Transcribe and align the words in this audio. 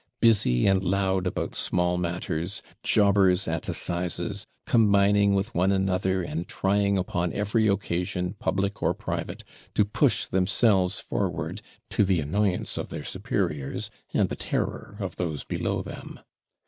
Busy 0.19 0.65
and 0.65 0.83
loud 0.83 1.27
about 1.27 1.53
small 1.53 1.95
matters; 1.95 2.63
JOBBERS 2.81 3.47
AT 3.47 3.69
ASSIZES, 3.69 4.47
combining 4.65 5.35
with 5.35 5.53
one 5.53 5.71
another, 5.71 6.23
and 6.23 6.47
trying 6.47 6.97
upon 6.97 7.31
every 7.33 7.67
occasion, 7.67 8.33
public 8.39 8.81
or 8.81 8.95
private, 8.95 9.43
to 9.75 9.85
push 9.85 10.25
themselves 10.25 10.99
forward, 10.99 11.61
to 11.91 12.03
the 12.03 12.19
annoyance 12.19 12.79
of 12.79 12.89
their 12.89 13.03
superiors, 13.03 13.91
and 14.11 14.29
the 14.29 14.35
terror 14.35 14.97
of 14.99 15.17
those 15.17 15.43
below 15.43 15.83
them. 15.83 16.19